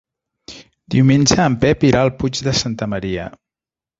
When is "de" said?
2.47-2.53